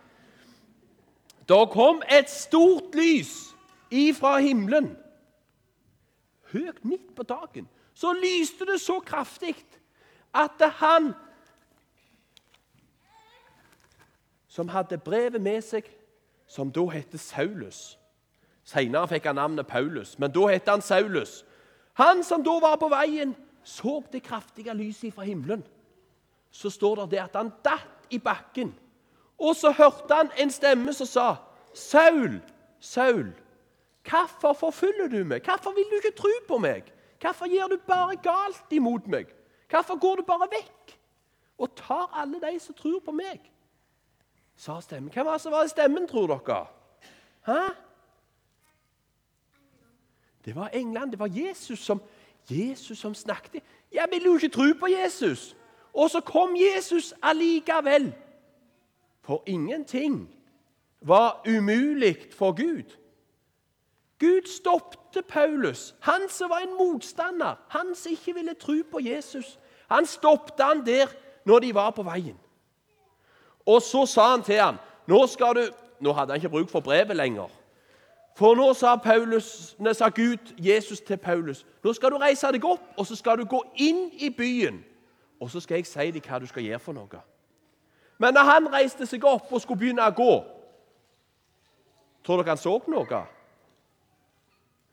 Da 1.48 1.64
kom 1.66 2.02
et 2.08 2.30
stort 2.30 2.94
lys 2.94 3.54
ifra 3.90 4.38
himmelen. 4.38 4.96
Høyt 6.52 6.84
midt 6.84 7.14
på 7.16 7.22
dagen 7.22 7.68
så 7.94 8.12
lyste 8.16 8.64
det 8.64 8.80
så 8.80 9.00
kraftig 9.04 9.54
at 10.34 10.62
han 10.78 11.12
som 14.48 14.68
hadde 14.68 14.98
brevet 14.98 15.42
med 15.42 15.60
seg, 15.62 15.84
som 16.50 16.72
da 16.74 16.88
heter 16.90 17.18
Saulus 17.18 18.00
Senere 18.70 19.08
fikk 19.08 19.26
han 19.26 19.38
navnet 19.38 19.66
Paulus, 19.66 20.18
men 20.18 20.30
da 20.30 20.46
het 20.50 20.68
han 20.68 20.82
Saulus. 20.84 21.40
Han 21.98 22.22
som 22.22 22.44
da 22.44 22.52
var 22.62 22.76
på 22.78 22.90
veien, 22.92 23.32
så 23.64 23.98
det 24.12 24.22
kraftige 24.22 24.74
lyset 24.76 25.14
fra 25.14 25.26
himmelen. 25.26 25.64
Så 26.50 26.70
står 26.70 27.00
det 27.00 27.10
det 27.16 27.22
at 27.24 27.38
han 27.38 27.50
datt 27.64 28.10
i 28.10 28.18
bakken. 28.18 28.72
Og 29.40 29.56
så 29.56 29.72
hørte 29.72 30.14
han 30.14 30.30
en 30.38 30.50
stemme 30.50 30.92
som 30.92 31.06
sa, 31.06 31.36
'Saul, 31.74 32.40
Saul, 32.80 33.32
hvorfor 34.10 34.52
forfølger 34.52 35.08
du 35.08 35.24
meg? 35.24 35.42
Hvorfor 35.44 35.70
vil 35.70 35.90
du 35.90 35.96
ikke 35.96 36.16
tro 36.16 36.30
på 36.48 36.58
meg? 36.58 36.92
Hvorfor 37.20 37.46
gjør 37.46 37.66
du 37.66 37.76
bare 37.86 38.16
galt 38.16 38.72
imot 38.72 39.06
meg? 39.06 39.26
Hvorfor 39.70 39.98
går 39.98 40.16
du 40.16 40.22
bare 40.22 40.48
vekk 40.50 40.98
og 41.58 41.74
tar 41.76 42.10
alle 42.14 42.40
de 42.40 42.58
som 42.60 42.74
tror 42.74 43.00
på 43.00 43.12
meg?' 43.12 43.50
Sa 44.60 44.80
stemmen. 44.80 45.12
Hvem 45.12 45.26
var 45.26 45.32
det 45.32 45.40
som 45.40 45.52
var 45.52 45.64
i 45.64 45.68
stemmen, 45.68 46.08
tror 46.08 46.26
dere? 46.26 46.66
Hæ? 47.46 47.72
Det 50.44 50.56
var 50.56 50.68
englene. 50.68 51.10
Det 51.10 51.18
var 51.18 51.30
Jesus 51.32 51.78
som, 51.78 52.02
Jesus 52.50 52.98
som 52.98 53.14
snakket. 53.14 53.62
Jeg 53.92 54.06
ville 54.12 54.26
jo 54.26 54.34
ikke 54.34 54.48
tro 54.48 54.66
på 54.80 54.86
Jesus. 54.86 55.56
Og 55.94 56.10
så 56.10 56.20
kom 56.20 56.56
Jesus 56.56 57.14
allikevel. 57.22 58.12
For 59.20 59.42
ingenting 59.46 60.28
var 61.00 61.42
umulig 61.48 62.16
for 62.32 62.52
Gud. 62.52 62.96
Gud 64.18 64.48
stoppet 64.48 65.26
Paulus, 65.26 65.94
han 66.00 66.28
som 66.28 66.50
var 66.50 66.58
en 66.58 66.76
motstander, 66.76 67.54
han 67.68 67.94
som 67.94 68.12
ikke 68.12 68.34
ville 68.34 68.54
tro 68.54 68.82
på 68.90 69.00
Jesus. 69.00 69.58
Han 69.88 70.06
stoppet 70.06 70.60
han 70.66 70.86
der 70.86 71.06
når 71.44 71.58
de 71.58 71.74
var 71.74 71.90
på 71.90 72.02
veien. 72.02 72.36
Og 73.66 73.82
så 73.82 74.06
sa 74.06 74.30
han 74.30 74.42
til 74.42 74.60
ham 74.60 74.78
nå 75.10 75.26
skal 75.26 75.56
du, 75.56 75.64
nå 76.00 76.12
hadde 76.12 76.32
han 76.32 76.40
ikke 76.40 76.52
bruk 76.52 76.70
for 76.70 76.80
brevet 76.80 77.16
lenger. 77.16 77.48
For 78.38 78.54
nå 78.54 78.70
sa, 78.78 78.94
Paulus, 78.96 79.74
nå 79.78 79.92
sa 79.92 80.08
Gud, 80.08 80.52
Jesus 80.58 81.00
til 81.00 81.16
Paulus, 81.16 81.66
nå 81.84 81.92
skal 81.92 82.14
du 82.14 82.20
reise 82.22 82.52
deg 82.54 82.64
opp 82.64 82.94
og 82.96 83.06
så 83.06 83.16
skal 83.18 83.40
du 83.40 83.44
gå 83.44 83.60
inn 83.82 84.06
i 84.16 84.30
byen. 84.30 84.78
Og 85.40 85.50
så 85.50 85.60
skal 85.60 85.80
jeg 85.80 85.88
si 85.88 86.10
deg 86.14 86.24
hva 86.24 86.38
du 86.40 86.46
skal 86.46 86.64
gjøre 86.64 86.82
for 86.84 86.96
noe. 86.96 87.20
Men 88.20 88.36
da 88.36 88.44
han 88.44 88.68
reiste 88.72 89.06
seg 89.08 89.24
opp 89.24 89.52
og 89.52 89.62
skulle 89.62 89.80
begynne 89.80 90.04
å 90.04 90.14
gå, 90.14 90.32
tror 92.24 92.42
dere 92.42 92.54
han 92.54 92.60
så 92.60 92.76
noe? 92.92 93.20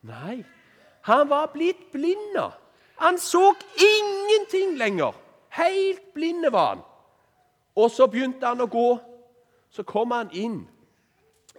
Nei, 0.08 0.38
han 1.08 1.28
var 1.28 1.50
blitt 1.52 1.90
blind. 1.92 2.38
Han 3.04 3.18
så 3.20 3.52
ingenting 3.76 4.76
lenger. 4.80 5.12
Helt 5.54 6.14
blinde 6.14 6.52
var 6.52 6.74
han. 6.74 6.87
Og 7.78 7.90
så 7.94 8.08
begynte 8.10 8.46
han 8.46 8.60
å 8.64 8.66
gå. 8.70 8.88
Så 9.70 9.84
kom 9.86 10.10
han 10.16 10.30
inn 10.32 10.62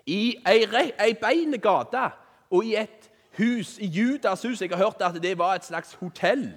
i 0.09 0.33
ei, 0.49 0.65
ei 0.97 1.13
beine 1.15 1.59
gate 1.61 2.07
og 2.49 2.65
i 2.65 2.73
et 2.79 3.05
hus, 3.37 3.77
i 3.77 3.87
Judas 3.87 4.43
hus. 4.43 4.61
Jeg 4.61 4.73
har 4.73 4.81
hørt 4.81 5.03
at 5.05 5.19
det 5.21 5.37
var 5.37 5.55
et 5.55 5.67
slags 5.67 5.93
hotell 6.01 6.49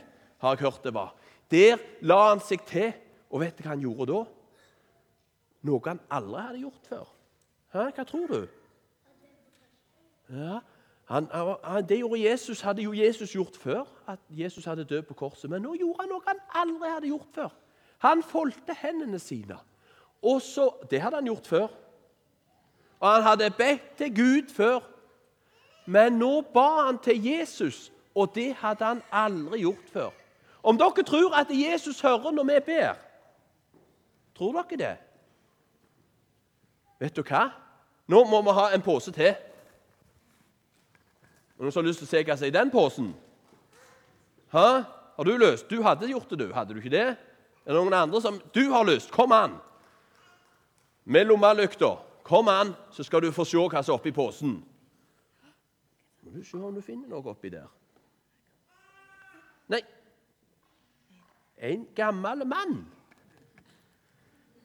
har 0.42 0.56
jeg 0.56 0.64
hørt 0.64 0.84
det 0.84 0.94
var. 0.94 1.14
Der 1.50 1.78
la 2.00 2.28
han 2.30 2.40
seg 2.42 2.64
til, 2.66 2.92
og 3.30 3.44
vet 3.44 3.58
du 3.58 3.62
hva 3.62 3.76
han 3.76 3.84
gjorde 3.84 4.08
da? 4.10 4.22
Noe 5.68 5.86
han 5.86 6.00
aldri 6.10 6.42
hadde 6.42 6.62
gjort 6.64 6.88
før. 6.88 7.08
Hæ, 7.72 7.84
hva 7.94 8.04
tror 8.08 8.32
du? 8.32 8.40
Ja, 10.32 10.58
han, 11.12 11.28
han, 11.30 11.86
det 11.86 12.00
Jesus, 12.18 12.60
hadde 12.60 12.82
jo 12.82 12.92
Jesus 12.96 13.34
gjort 13.36 13.56
før, 13.56 13.84
at 14.08 14.18
Jesus 14.30 14.64
hadde 14.64 14.84
dødd 14.88 15.06
på 15.06 15.14
korset. 15.14 15.50
Men 15.50 15.62
nå 15.62 15.76
gjorde 15.78 16.00
han 16.00 16.10
noe 16.10 16.26
han 16.26 16.42
aldri 16.64 16.90
hadde 16.90 17.12
gjort 17.12 17.36
før. 17.36 17.54
Han 18.02 18.22
foldte 18.22 18.74
hendene 18.74 19.18
sine. 19.18 19.58
Og 20.22 20.42
så, 20.42 20.70
Det 20.90 21.00
hadde 21.00 21.16
han 21.16 21.24
gjort 21.24 21.46
før. 21.46 21.68
Og 23.00 23.08
han 23.10 23.22
hadde 23.22 23.50
bedt 23.50 23.96
til 23.96 24.14
Gud 24.14 24.54
før. 24.54 24.80
Men 25.86 26.12
nå 26.12 26.40
ba 26.54 26.86
han 26.86 26.98
til 26.98 27.26
Jesus, 27.26 27.92
og 28.14 28.34
det 28.34 28.54
hadde 28.54 28.84
han 28.84 29.02
aldri 29.12 29.58
gjort 29.58 29.88
før. 29.92 30.10
Om 30.62 30.78
dere 30.78 31.02
tror 31.02 31.34
at 31.34 31.50
Jesus 31.50 32.00
hører 32.00 32.30
når 32.30 32.44
vi 32.44 32.58
ber, 32.66 32.94
tror 34.36 34.52
dere 34.62 34.78
det? 34.78 34.96
Vet 37.00 37.16
du 37.16 37.22
hva? 37.26 37.48
Nå 38.06 38.24
må 38.30 38.42
vi 38.46 38.54
ha 38.54 38.68
en 38.74 38.82
pose 38.82 39.10
til. 39.10 39.34
Noen 41.58 41.72
som 41.72 41.82
har 41.82 41.88
lyst 41.88 41.98
til 42.02 42.06
å 42.06 42.12
se 42.12 42.22
hva 42.22 42.36
som 42.38 42.46
er 42.46 42.52
i 42.52 42.54
den 42.54 42.70
posen? 42.70 43.10
Hæ? 44.54 44.68
Har 45.16 45.26
du 45.26 45.34
løst? 45.36 45.70
Du 45.70 45.82
hadde 45.82 46.10
gjort 46.10 46.30
det, 46.30 46.38
du. 46.38 46.52
Hadde 46.54 46.74
du 46.74 46.78
ikke 46.78 46.94
det? 46.94 47.16
Er 47.66 47.74
det 47.74 47.78
noen 47.78 47.94
andre 47.94 48.20
som 48.20 48.40
Du 48.54 48.64
har 48.72 48.86
lyst! 48.88 49.10
Kom 49.10 49.32
an! 49.32 49.58
Med 51.04 51.26
lommelykta. 51.26 51.96
Kom 52.22 52.48
an, 52.48 52.74
så 52.90 53.02
skal 53.02 53.22
du 53.22 53.32
få 53.34 53.44
se 53.44 53.58
hva 53.58 53.82
som 53.82 53.94
er 53.94 53.98
oppi 53.98 54.12
posen. 54.14 54.60
Må 56.22 56.30
du 56.30 56.44
se 56.46 56.58
om 56.58 56.74
du 56.74 56.82
finner 56.84 57.10
noe 57.10 57.34
oppi 57.34 57.50
der. 57.50 57.66
Nei 59.72 59.82
En 61.62 61.84
gammel 61.94 62.46
mann. 62.46 62.78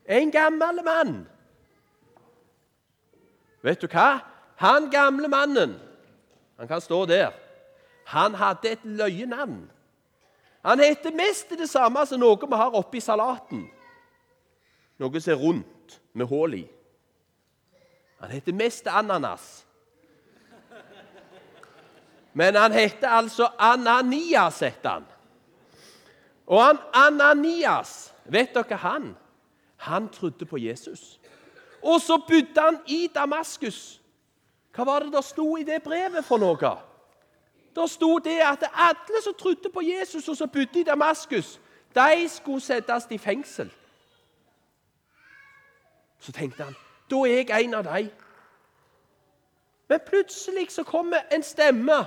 En 0.06 0.32
gammel 0.32 0.84
mann. 0.86 1.18
Vet 3.62 3.82
du 3.82 3.88
hva? 3.92 4.08
Han 4.58 4.89
gamle 4.89 5.30
mannen 5.30 5.75
han 6.58 6.68
kan 6.68 6.82
stå 6.82 7.06
der. 7.06 7.32
Han 8.06 8.34
hadde 8.34 8.72
et 8.72 8.80
løyenavn. 8.84 9.70
Han 10.67 10.79
heter 10.79 11.12
mest 11.15 11.53
det 11.55 11.69
samme 11.71 12.01
som 12.05 12.19
noe 12.19 12.47
vi 12.50 12.57
har 12.59 12.74
oppi 12.75 13.00
salaten. 13.00 13.62
Noe 15.00 15.21
som 15.24 15.31
er 15.31 15.39
rundt, 15.39 16.00
med 16.12 16.27
hull 16.27 16.57
i. 16.57 16.65
Han 18.19 18.33
heter 18.33 18.55
mest 18.57 18.88
ananas. 18.91 19.45
Men 22.33 22.55
han 22.55 22.74
heter 22.75 23.07
altså 23.07 23.47
Ananias, 23.57 24.59
heter 24.59 24.89
han. 24.89 25.05
Og 26.47 26.63
han 26.63 26.81
Ananias, 26.93 28.12
vet 28.25 28.51
dere 28.53 28.81
han? 28.81 29.13
Han 29.88 30.09
trodde 30.09 30.45
på 30.45 30.57
Jesus. 30.57 31.19
Og 31.81 32.01
så 32.01 32.17
bodde 32.27 32.62
han 32.62 32.81
i 32.88 33.07
Damaskus. 33.13 34.01
Hva 34.75 34.83
var 34.86 35.05
det 35.05 35.15
der 35.15 35.24
sto 35.24 35.55
i 35.57 35.63
det 35.63 35.79
brevet 35.86 36.25
for 36.25 36.41
noe? 36.41 36.75
Der 37.77 37.86
sto 37.88 38.17
det 38.17 38.39
at 38.39 38.63
alle 38.74 39.22
som 39.24 39.34
trodde 39.34 39.69
på 39.74 39.81
Jesus 39.81 40.27
og 40.27 40.38
som 40.38 40.50
bodde 40.50 40.79
i 40.79 40.84
Damaskus, 40.84 41.62
de 41.96 42.29
skulle 42.29 42.62
settes 42.62 43.07
i 43.12 43.17
fengsel. 43.17 43.72
Så 46.19 46.31
tenkte 46.31 46.63
han 46.63 46.75
da 47.10 47.15
er 47.15 47.46
jeg 47.48 47.63
en 47.63 47.74
av 47.74 47.84
dem. 47.84 48.10
Men 49.88 50.00
plutselig 50.07 50.72
så 50.72 50.84
kommer 50.84 51.17
en 51.31 51.43
stemme. 51.43 52.05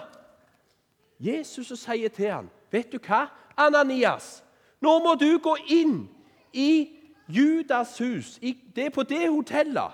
Jesus 1.21 1.71
og 1.71 1.79
sier 1.79 2.09
til 2.09 2.31
ham, 2.31 2.51
'Vet 2.71 2.93
du 2.93 2.99
hva, 2.99 3.27
Ananias? 3.57 4.45
Nå 4.81 4.99
må 4.99 5.15
du 5.15 5.39
gå 5.39 5.57
inn 5.67 6.11
i 6.53 6.91
Judas 7.29 7.99
hus. 7.99 8.39
det 8.77 8.87
er 8.87 8.91
på 8.91 9.03
det 9.03 9.31
hotellet. 9.31 9.93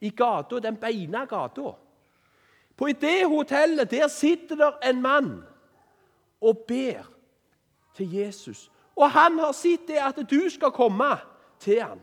I 0.00 0.10
gata, 0.10 0.58
den 0.58 0.76
beina 0.76 1.24
gata. 1.24 1.85
På 2.76 2.86
det 2.86 3.26
hotellet 3.26 3.90
der 3.90 4.08
sitter 4.08 4.56
der 4.56 4.88
en 4.90 5.02
mann 5.02 5.44
og 6.40 6.64
ber 6.68 7.02
til 7.94 8.12
Jesus. 8.12 8.70
Og 8.96 9.10
han 9.10 9.38
har 9.38 9.52
sett 9.52 9.88
det 9.88 9.96
at 10.00 10.30
du 10.30 10.48
skal 10.48 10.70
komme 10.70 11.16
til 11.60 11.80
ham. 11.80 12.00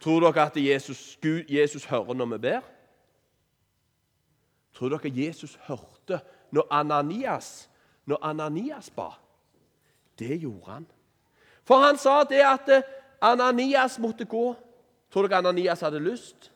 Tror 0.00 0.20
dere 0.20 0.46
at 0.46 0.56
Jesus, 0.56 1.18
Gud, 1.22 1.44
Jesus 1.48 1.84
hører 1.84 2.14
når 2.14 2.26
vi 2.26 2.38
ber? 2.38 2.60
Tror 4.74 4.88
dere 4.88 5.12
Jesus 5.14 5.58
hørte 5.68 6.20
når 6.50 6.66
Ananias, 6.70 7.70
når 8.06 8.18
Ananias 8.22 8.90
ba? 8.90 9.08
Det 10.18 10.40
gjorde 10.40 10.70
han. 10.70 10.86
For 11.64 11.78
han 11.78 11.96
sa 11.96 12.24
det 12.24 12.42
at 12.42 12.84
Ananias 13.20 13.98
måtte 13.98 14.24
gå. 14.24 14.54
Tror 15.12 15.28
dere 15.28 15.38
Ananias 15.38 15.80
hadde 15.80 16.00
lyst? 16.00 16.51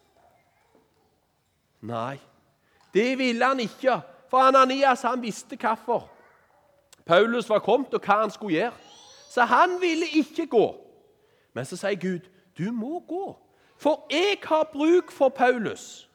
Nei, 1.87 2.19
det 2.95 3.19
ville 3.19 3.45
han 3.45 3.61
ikke, 3.61 4.01
for 4.31 4.43
Ananias 4.49 5.03
han 5.07 5.23
visste 5.23 5.59
hvorfor. 5.61 6.09
Paulus 7.07 7.49
var 7.49 7.63
kommet, 7.63 7.95
og 7.95 8.03
hva 8.03 8.21
han 8.25 8.33
skulle 8.35 8.59
gjøre. 8.59 8.73
Så 9.31 9.45
han 9.47 9.77
ville 9.81 10.07
ikke 10.19 10.47
gå. 10.51 10.67
Men 11.55 11.65
så 11.65 11.77
sier 11.77 12.01
Gud, 12.01 12.27
'Du 12.59 12.73
må 12.73 13.01
gå, 13.09 13.37
for 13.77 14.07
jeg 14.11 14.39
har 14.43 14.69
bruk 14.73 15.11
for 15.11 15.29
Paulus.' 15.29 16.09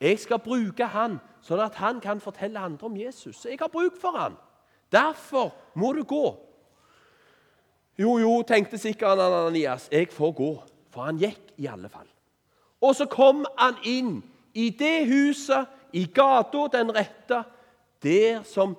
'Jeg 0.00 0.18
skal 0.18 0.38
bruke 0.38 0.86
han, 0.86 1.20
sånn 1.42 1.60
at 1.60 1.74
han 1.74 2.00
kan 2.00 2.20
fortelle 2.20 2.58
andre 2.58 2.86
om 2.86 2.96
Jesus.' 2.96 3.44
Jeg 3.44 3.58
har 3.60 3.68
bruk 3.68 4.00
for 4.00 4.10
han. 4.10 4.36
Derfor 4.92 5.54
må 5.74 5.92
du 5.92 6.04
gå. 6.04 6.36
Jo, 7.98 8.18
jo, 8.18 8.42
tenkte 8.42 8.78
sikkert 8.78 9.18
Ananias. 9.18 9.88
Jeg 9.92 10.08
får 10.12 10.32
gå. 10.32 10.62
For 10.90 11.02
han 11.02 11.18
gikk 11.18 11.52
i 11.56 11.66
alle 11.66 11.88
fall. 11.88 12.06
Og 12.80 12.94
så 12.94 13.06
kom 13.06 13.46
han 13.58 13.74
inn 13.84 14.22
i 14.56 14.70
det 14.72 15.06
huset, 15.08 15.68
i 15.92 16.06
gata 16.06 16.66
den 16.72 16.90
rette, 16.96 17.42
der 18.02 18.42
som 18.42 18.76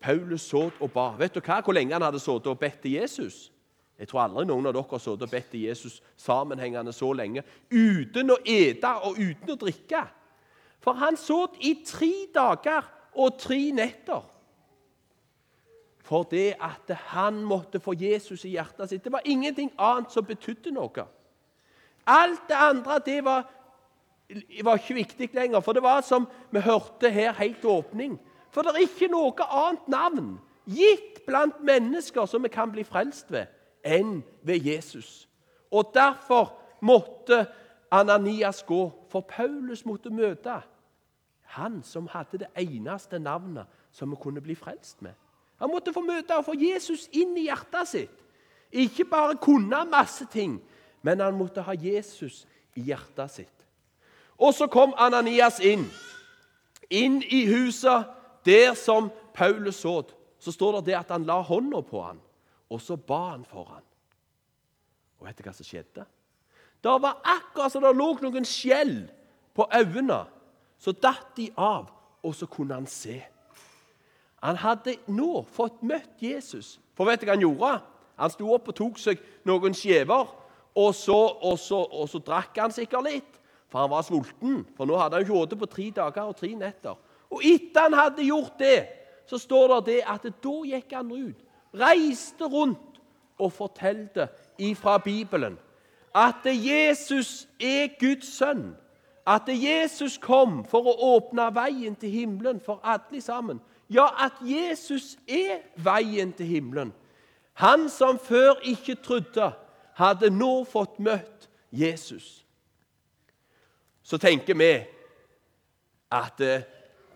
Paulus 0.00 0.42
så 0.48 0.70
og 0.80 0.90
ba. 0.92 1.10
Vet 1.18 1.34
du 1.34 1.40
hva, 1.40 1.60
Hvor 1.60 1.72
lenge 1.72 1.92
han 1.92 2.02
hadde 2.02 2.20
sittet 2.20 2.46
og 2.46 2.58
bedt 2.58 2.80
til 2.82 2.92
Jesus? 2.92 3.52
Jeg 3.98 4.08
tror 4.08 4.22
aldri 4.22 4.44
noen 4.46 4.66
av 4.66 4.76
dere 4.76 4.86
har 4.90 5.02
sittet 5.02 5.26
og 5.26 5.30
bedt 5.30 5.50
til 5.50 5.66
Jesus 5.66 5.98
sammenhengende 6.16 6.92
så 6.94 7.12
lenge 7.12 7.42
uten 7.70 8.30
å 8.30 8.38
ete 8.46 8.92
og 9.02 9.18
uten 9.18 9.54
å 9.54 9.58
drikke. 9.58 10.04
For 10.80 10.94
han 10.94 11.18
satt 11.18 11.58
i 11.60 11.74
tre 11.84 12.12
dager 12.34 12.86
og 13.18 13.38
tre 13.40 13.58
netter. 13.74 14.22
For 16.08 16.24
det 16.30 16.54
at 16.62 16.94
han 17.10 17.42
måtte 17.44 17.80
få 17.80 17.92
Jesus 17.98 18.46
i 18.46 18.54
hjertet 18.54 18.88
sitt. 18.88 19.04
Det 19.04 19.12
var 19.12 19.26
ingenting 19.28 19.72
annet 19.76 20.14
som 20.14 20.24
betydde 20.24 20.72
noe. 20.72 21.04
Alt 22.08 22.46
det 22.48 22.56
andre 22.56 23.00
det 23.04 23.18
var 23.26 23.44
var 24.64 24.76
ikke 24.76 24.94
viktig 24.94 25.30
lenger, 25.34 25.60
for 25.60 25.72
det 25.72 25.82
var 25.82 26.00
som 26.04 26.28
vi 26.50 26.60
hørte 26.60 27.10
her 27.10 27.32
helt 27.32 27.64
åpning. 27.64 28.18
For 28.50 28.62
det 28.62 28.74
er 28.74 28.84
ikke 28.84 29.08
noe 29.12 29.46
annet 29.48 29.88
navn 29.88 30.28
gitt 30.68 31.22
blant 31.26 31.60
mennesker 31.64 32.26
som 32.28 32.44
vi 32.44 32.50
kan 32.52 32.72
bli 32.72 32.84
frelst 32.84 33.32
ved, 33.32 33.48
enn 33.84 34.20
ved 34.42 34.64
Jesus. 34.64 35.28
Og 35.72 35.92
derfor 35.94 36.52
måtte 36.80 37.46
Ananias 37.90 38.62
gå, 38.68 38.90
for 39.08 39.24
Paulus 39.24 39.84
måtte 39.88 40.12
møte 40.12 40.60
han 41.56 41.80
som 41.84 42.08
hadde 42.12 42.42
det 42.44 42.48
eneste 42.60 43.18
navnet 43.18 43.68
som 43.92 44.10
vi 44.12 44.20
kunne 44.20 44.42
bli 44.44 44.54
frelst 44.54 45.00
med. 45.02 45.14
Han 45.58 45.72
måtte 45.72 45.92
få 45.92 46.02
møte 46.04 46.36
og 46.36 46.44
få 46.46 46.54
Jesus 46.54 47.08
inn 47.16 47.32
i 47.36 47.48
hjertet 47.48 47.88
sitt. 47.88 48.18
Ikke 48.70 49.06
bare 49.08 49.38
kunne 49.40 49.80
masse 49.88 50.26
ting, 50.30 50.58
men 51.02 51.20
han 51.24 51.38
måtte 51.38 51.64
ha 51.64 51.72
Jesus 51.72 52.44
i 52.76 52.84
hjertet 52.90 53.32
sitt. 53.32 53.57
Og 54.38 54.54
så 54.54 54.68
kom 54.70 54.94
Ananias 54.96 55.58
inn. 55.60 55.88
Inn 56.90 57.20
i 57.22 57.44
huset 57.50 58.06
der 58.46 58.74
som 58.78 59.10
Paulus 59.34 59.82
så. 59.82 60.02
Så 60.38 60.52
står 60.54 60.78
det 60.78 60.92
det 60.92 60.98
at 61.00 61.10
han 61.10 61.26
la 61.26 61.40
hånda 61.42 61.82
på 61.82 62.02
han, 62.02 62.20
og 62.70 62.80
så 62.80 62.96
ba 62.96 63.32
han 63.32 63.44
for 63.44 63.66
han. 63.66 63.82
Og 65.18 65.26
vet 65.26 65.38
du 65.38 65.42
hva 65.42 65.54
som 65.56 65.66
skjedde? 65.66 66.04
Det 66.78 66.94
var 67.02 67.18
akkurat 67.26 67.72
som 67.74 67.82
det 67.82 67.90
lå 67.98 68.12
noen 68.22 68.46
skjell 68.46 69.08
på 69.58 69.66
øynene. 69.74 70.22
Så 70.78 70.94
datt 70.94 71.34
de 71.36 71.48
av, 71.58 71.88
og 72.22 72.34
så 72.38 72.46
kunne 72.46 72.76
han 72.78 72.86
se. 72.86 73.18
Han 74.46 74.60
hadde 74.62 74.94
nå 75.10 75.42
fått 75.50 75.82
møtt 75.82 76.22
Jesus. 76.22 76.76
For 76.94 77.08
vet 77.08 77.20
du 77.20 77.26
hva 77.26 77.34
han 77.34 77.42
gjorde? 77.42 77.72
Han 78.18 78.30
sto 78.30 78.52
opp 78.54 78.70
og 78.70 78.78
tok 78.78 79.02
seg 79.02 79.18
noen 79.46 79.74
skjever, 79.74 80.30
og 80.78 80.94
så, 80.94 81.18
og 81.42 81.58
så, 81.58 81.82
og 81.82 82.06
så 82.10 82.22
drakk 82.22 82.62
han 82.62 82.74
sikkert 82.74 83.10
litt 83.10 83.37
for 83.68 83.84
han 83.84 83.90
var 83.92 84.02
sulten. 84.06 84.62
For 84.76 84.88
nå 84.88 84.96
hadde 84.98 85.18
han 85.18 85.26
ikke 85.26 85.44
spist 85.44 85.60
på 85.60 85.70
tre 85.74 85.90
dager 85.96 86.30
og 86.30 86.36
tre 86.36 86.52
netter. 86.56 86.98
Og 87.30 87.44
etter 87.44 87.88
han 87.88 87.96
hadde 87.98 88.26
gjort 88.28 88.58
det, 88.60 88.78
så 89.28 89.38
står 89.38 89.74
det 89.74 89.80
det 89.92 90.02
at 90.08 90.24
da 90.24 90.56
gikk 90.64 90.92
han 90.96 91.12
ut, 91.12 91.40
reiste 91.76 92.48
rundt 92.48 93.00
og 93.38 93.52
fortalte 93.52 94.30
ifra 94.58 94.96
Bibelen 94.98 95.58
at 96.14 96.34
Jesus 96.44 97.48
er 97.60 97.88
Guds 98.00 98.36
sønn. 98.38 98.76
At 99.26 99.42
Jesus 99.48 100.16
kom 100.18 100.62
for 100.64 100.88
å 100.88 100.94
åpne 101.16 101.50
veien 101.54 101.96
til 102.00 102.10
himmelen 102.10 102.62
for 102.64 102.80
alle 102.82 103.20
sammen. 103.20 103.60
Ja, 103.92 104.08
at 104.24 104.40
Jesus 104.44 105.16
er 105.28 105.60
veien 105.76 106.32
til 106.32 106.46
himmelen. 106.46 106.94
Han 107.60 107.88
som 107.92 108.18
før 108.18 108.56
ikke 108.64 108.96
trodde, 109.04 109.52
hadde 109.94 110.30
nå 110.30 110.64
fått 110.64 110.98
møtt 110.98 111.48
Jesus. 111.70 112.46
Så 114.08 114.16
tenker 114.18 114.56
vi 114.56 114.72
at 116.16 116.40
eh, 116.40 116.64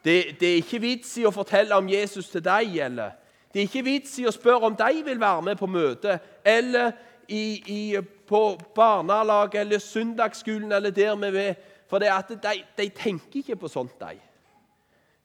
det, 0.05 0.41
det, 0.41 0.49
er 0.49 0.61
ikke 0.61 0.83
vits 0.83 1.15
i 1.23 1.25
å 1.25 1.33
fortelle 1.33 1.77
om 1.79 1.89
Jesus 1.89 2.29
til 2.29 2.43
deg, 2.45 2.75
eller 2.85 3.15
det 3.53 3.63
er 3.63 3.69
ikke 3.69 3.85
vits 3.87 4.19
i 4.21 4.27
å 4.29 4.35
spørre 4.35 4.69
om 4.69 4.77
de 4.77 5.05
vil 5.07 5.21
være 5.21 5.45
med 5.47 5.61
på 5.61 5.69
møte, 5.71 6.19
eller 6.45 6.93
i, 7.29 7.45
i, 7.73 8.01
på 8.29 8.41
barnelaget 8.75 9.61
eller 9.61 9.79
søndagsskolen 9.79 10.73
eller 10.73 10.91
der 10.91 11.17
vi 11.17 11.47
er. 11.47 11.55
For 11.89 12.01
det 12.01 12.09
at 12.09 12.29
de, 12.29 12.63
de, 12.79 12.89
tenker 12.89 13.41
ikke 13.41 13.57
på 13.61 13.69
sånt, 13.69 13.99
de. 14.01 14.17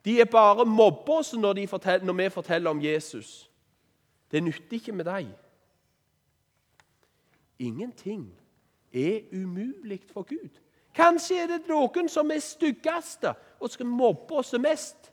De 0.05 0.19
er 0.21 0.27
bare 0.31 0.65
mobber 0.65 1.19
oss 1.21 1.33
når, 1.33 1.63
når, 2.03 2.13
vi 2.13 2.29
forteller 2.29 2.69
om 2.69 2.81
Jesus. 2.83 3.50
Det 4.31 4.43
nytter 4.43 4.75
ikke 4.75 4.91
med 4.91 5.05
dem. 5.05 5.31
Ingenting 7.59 8.27
er 8.93 9.21
umulig 9.31 10.01
for 10.13 10.27
Gud. 10.27 10.59
Kanskje 10.98 11.44
er 11.44 11.51
det 11.51 11.68
noen 11.70 12.10
som 12.10 12.32
er 12.34 12.42
styggeste 12.42 13.36
og 13.62 13.70
skal 13.70 13.89
mobbe 13.89 14.39
oss 14.39 14.56
mest, 14.58 15.12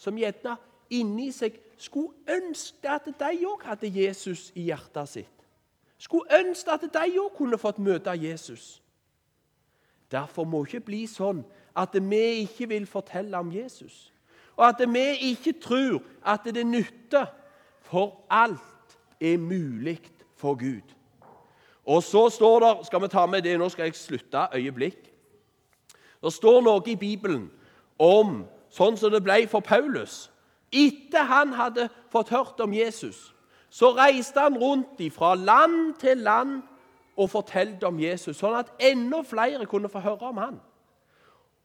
som 0.00 0.16
gjerne 0.16 0.56
inni 0.96 1.28
seg 1.34 1.58
skulle 1.80 2.16
ønske 2.38 2.88
at 2.88 3.08
de 3.10 3.32
òg 3.44 3.64
hadde 3.68 3.90
Jesus 3.92 4.48
i 4.56 4.70
hjertet 4.70 5.10
sitt. 5.12 5.46
Skulle 6.00 6.40
ønske 6.40 6.72
at 6.72 6.86
de 6.92 7.20
òg 7.20 7.34
kunne 7.36 7.58
fått 7.60 7.80
møte 7.84 8.14
Jesus. 8.16 8.80
Derfor 10.10 10.44
må 10.44 10.62
det 10.64 10.76
ikke 10.76 10.86
bli 10.86 11.04
sånn 11.10 11.42
at 11.76 11.96
vi 12.00 12.22
ikke 12.46 12.68
vil 12.70 12.86
fortelle 12.88 13.36
om 13.36 13.50
Jesus, 13.52 14.12
og 14.56 14.70
at 14.70 14.80
vi 14.88 15.32
ikke 15.32 15.58
tror 15.60 15.98
at 16.24 16.46
det 16.48 16.64
nytter, 16.64 17.26
for 17.86 18.24
alt 18.32 18.96
er 19.20 19.36
mulig 19.38 20.00
for 20.34 20.56
Gud. 20.58 20.94
Og 21.86 22.02
så 22.02 22.24
står 22.30 22.60
det 22.60 22.86
Skal 22.86 23.02
vi 23.02 23.08
ta 23.08 23.26
med 23.26 23.42
det? 23.42 23.58
Nå 23.58 23.68
skal 23.68 23.86
jeg 23.86 23.94
slutte 23.94 24.48
øyeblikk. 24.54 25.15
Det 26.26 26.34
står 26.34 26.64
noe 26.66 26.82
i 26.90 26.98
Bibelen 26.98 27.44
om 28.02 28.40
sånn 28.74 28.96
som 28.98 29.12
det 29.14 29.22
ble 29.22 29.44
for 29.46 29.62
Paulus. 29.62 30.26
Etter 30.74 31.28
han 31.30 31.52
hadde 31.54 31.86
fått 32.10 32.32
hørt 32.34 32.58
om 32.64 32.72
Jesus, 32.74 33.30
så 33.70 33.92
reiste 33.94 34.42
han 34.42 34.58
rundt 34.58 34.98
fra 35.14 35.36
land 35.38 35.94
til 36.02 36.24
land 36.26 36.64
og 37.16 37.30
fortalte 37.30 37.86
om 37.86 38.00
Jesus, 38.02 38.40
sånn 38.40 38.56
at 38.58 38.72
enda 38.82 39.22
flere 39.22 39.68
kunne 39.70 39.90
få 39.92 40.02
høre 40.02 40.32
om 40.32 40.40
han. 40.42 40.58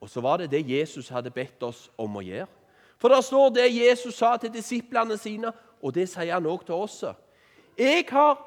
Og 0.02 0.10
så 0.10 0.22
var 0.22 0.38
det 0.42 0.52
det 0.54 0.62
Jesus 0.70 1.10
hadde 1.10 1.34
bedt 1.34 1.64
oss 1.66 1.88
om 1.98 2.16
å 2.18 2.24
gjøre. 2.26 2.50
For 3.02 3.10
det 3.10 3.24
står 3.26 3.50
det 3.56 3.68
Jesus 3.74 4.16
sa 4.16 4.36
til 4.38 4.54
disiplene 4.54 5.18
sine, 5.18 5.50
og 5.82 5.96
det 5.98 6.06
sier 6.10 6.36
han 6.36 6.46
òg 6.46 6.68
til 6.68 6.78
oss. 6.78 7.02
Jeg 7.78 8.06
har 8.14 8.38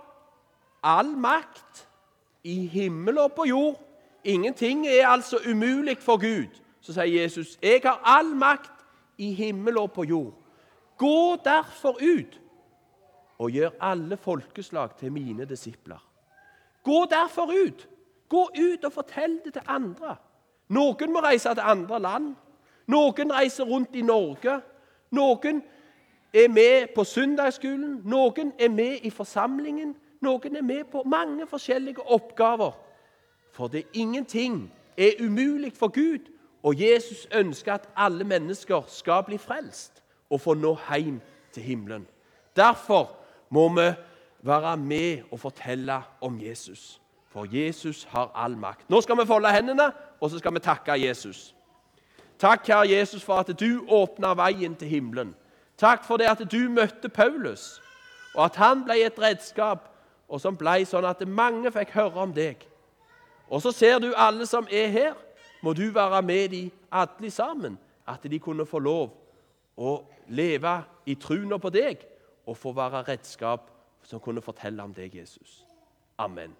all 0.84 1.10
makt 1.18 1.88
i 2.46 2.66
himmel 2.70 3.18
og 3.18 3.32
på 3.34 3.48
jord. 3.50 3.80
Ingenting 4.24 4.86
er 4.86 5.08
altså 5.08 5.38
umulig 5.50 5.98
for 5.98 6.16
Gud. 6.16 6.48
Så 6.80 6.92
sier 6.92 7.22
Jesus, 7.22 7.58
'Jeg 7.62 7.80
har 7.84 8.00
all 8.04 8.36
makt 8.36 8.72
i 9.18 9.32
himmel 9.32 9.78
og 9.78 9.92
på 9.92 10.02
jord'. 10.02 10.34
Gå 10.98 11.36
derfor 11.44 11.98
ut 12.02 12.40
og 13.38 13.50
gjør 13.50 13.70
alle 13.80 14.16
folkeslag 14.16 14.96
til 14.96 15.12
mine 15.12 15.44
disipler. 15.44 16.08
Gå 16.82 17.06
derfor 17.10 17.52
ut. 17.66 17.88
Gå 18.28 18.48
ut 18.58 18.84
og 18.84 18.92
fortell 18.92 19.40
det 19.44 19.52
til 19.52 19.62
andre. 19.66 20.16
Noen 20.68 21.12
må 21.12 21.20
reise 21.20 21.48
til 21.48 21.62
andre 21.64 22.00
land. 22.00 22.34
Noen 22.86 23.32
reiser 23.32 23.64
rundt 23.64 23.96
i 23.96 24.02
Norge. 24.02 24.60
Noen 25.10 25.62
er 26.34 26.48
med 26.48 26.86
på 26.94 27.04
søndagsskolen. 27.04 28.00
Noen 28.04 28.52
er 28.58 28.68
med 28.68 28.98
i 29.02 29.10
forsamlingen. 29.10 29.96
Noen 30.20 30.56
er 30.56 30.62
med 30.62 30.84
på 30.84 31.02
mange 31.06 31.46
forskjellige 31.46 32.06
oppgaver. 32.06 32.72
For 33.54 33.70
det 33.70 33.80
er 33.80 33.92
ingenting 33.92 34.72
er 34.96 35.10
umulig 35.20 35.72
for 35.72 35.88
Gud, 35.88 36.30
og 36.62 36.80
Jesus 36.80 37.28
ønsker 37.34 37.74
at 37.74 37.88
alle 37.96 38.24
mennesker 38.24 38.82
skal 38.86 39.22
bli 39.22 39.38
frelst 39.38 40.02
og 40.30 40.40
få 40.40 40.54
nå 40.54 40.78
hjem 40.90 41.20
til 41.52 41.62
himmelen. 41.62 42.06
Derfor 42.56 43.10
må 43.50 43.68
vi 43.68 43.92
være 44.42 44.76
med 44.76 45.22
og 45.30 45.40
fortelle 45.40 46.02
om 46.20 46.40
Jesus. 46.42 47.00
For 47.28 47.46
Jesus 47.50 48.04
har 48.10 48.32
all 48.34 48.56
makt. 48.58 48.90
Nå 48.90 49.00
skal 49.00 49.18
vi 49.18 49.26
folde 49.26 49.52
hendene, 49.52 49.92
og 50.20 50.30
så 50.30 50.38
skal 50.38 50.54
vi 50.54 50.58
takke 50.58 51.06
Jesus. 51.06 51.54
Takk, 52.38 52.66
Herre 52.66 52.90
Jesus, 52.90 53.22
for 53.22 53.34
at 53.34 53.60
du 53.60 53.84
åpna 53.88 54.34
veien 54.34 54.74
til 54.76 54.88
himmelen. 54.88 55.34
Takk 55.78 56.04
for 56.04 56.16
det 56.16 56.26
at 56.26 56.42
du 56.52 56.68
møtte 56.70 57.08
Paulus, 57.08 57.82
og 58.34 58.44
at 58.44 58.56
han 58.56 58.84
ble 58.84 58.98
et 59.06 59.18
redskap, 59.18 59.90
og 60.28 60.40
som 60.40 60.56
ble 60.56 60.82
sånn 60.86 61.06
at 61.06 61.22
mange 61.28 61.70
fikk 61.74 61.94
høre 61.94 62.26
om 62.26 62.34
deg. 62.34 62.66
Og 63.48 63.62
så 63.62 63.72
ser 63.72 63.98
du 63.98 64.12
alle 64.16 64.46
som 64.46 64.66
er 64.70 64.86
her. 64.86 65.14
Må 65.62 65.72
du 65.72 65.90
være 65.92 66.22
med 66.22 66.48
de 66.48 66.70
alle 66.92 67.30
sammen, 67.30 67.78
at 68.08 68.22
de 68.22 68.38
kunne 68.38 68.66
få 68.66 68.78
lov 68.78 69.14
å 69.76 69.94
leve 70.28 70.74
i 71.06 71.14
troen 71.14 71.56
på 71.60 71.70
deg 71.72 72.04
og 72.46 72.56
få 72.56 72.72
være 72.76 73.04
redskap 73.08 73.70
som 74.04 74.20
kunne 74.20 74.44
fortelle 74.44 74.82
om 74.82 74.92
deg, 74.94 75.14
Jesus. 75.16 75.64
Amen. 76.18 76.52